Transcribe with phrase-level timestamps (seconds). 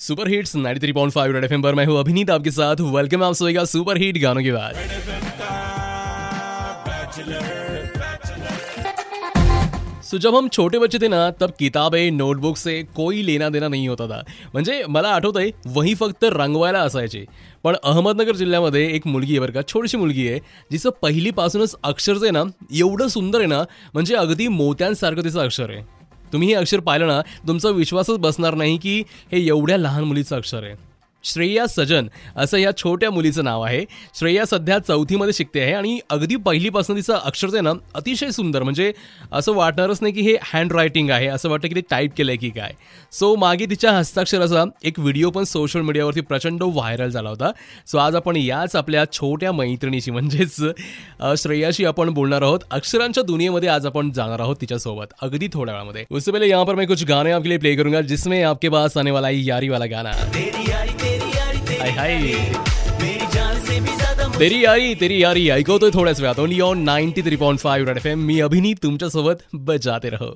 [0.00, 3.64] Super hits 93.5 red FM पर मैं हूँ अभिनीत आपके साथ वेलकम आप सभी का
[3.64, 4.76] सुपर हिट गानों के बाद
[10.04, 13.86] सो जब हम छोटे बच्चे थे ना तब किताबें नोटबुक से कोई लेना देना नाही
[13.86, 14.22] होता था।
[14.54, 17.24] म्हणजे मला आठवतंय वही फक्त रंगवायला असायचे.
[17.64, 20.38] पण अहमदनगर जिल्ह्यामध्ये एक मुलगी आहे बरं का छोटीशी मुलगी आहे
[20.72, 22.42] जिचं पहिलीपासूनच अक्षर जे आहे ना
[22.72, 23.62] एवढं सुंदर आहे ना
[23.94, 25.99] म्हणजे अगदी मोत्यांसारखं तिचं अक्षर आहे.
[26.32, 29.02] तुम्ही हे अक्षर पाहिलं ना तुमचा विश्वासच बसणार नाही की
[29.32, 30.89] हे एवढ्या लहान मुलीचं अक्षर आहे.
[31.24, 33.84] श्रेया सजन असं या छोट्या मुलीचं नाव आहे.
[34.18, 38.62] श्रेया सध्या चौथीमध्ये शिकते आहे आणि अगदी पहिलीपासून तिचं अक्षर आहे ना अतिशय सुंदर.
[38.62, 38.92] म्हणजे
[39.32, 42.50] असं वाटणारच नाही की हे हँड रायटिंग आहे असं वाटतं की ते टाईप आहे की
[42.50, 42.72] काय.
[43.12, 47.50] सो मागे तिच्या हस्ताक्षराचा एक व्हिडिओ पण सोशल मीडियावरती प्रचंड व्हायरल झाला होता.
[47.86, 50.56] सो आज आपण याच आपल्या छोट्या मैत्रिणीशी म्हणजेच
[51.42, 52.60] श्रेयाशी आपण बोलणार आहोत.
[52.70, 56.04] अक्षरांच्या दुनियेमध्ये आज आपण जाणार आहोत तिच्यासोबत अगदी थोड्या वेळामध्ये.
[56.10, 59.10] उससे पहिले यहाँ पर मैं कुछ गाने आपके लिए प्ले करूंगा जिसमें आपके पास आने
[59.10, 60.12] वाला है यारी वाला गाना
[61.90, 62.52] हाय हाय।
[64.38, 68.08] तेरी यारी तेरी यारी ऐकवतोय थोड्याच वेळात only on ninety three point five Red F
[68.08, 70.30] M मी अभिनीत तुमच्यासोबत बजाते रहो।